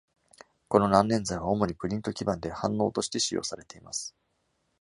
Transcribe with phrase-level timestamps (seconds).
[0.67, 4.15] この難燃剤は主にプリント基板で、反応として使用されています。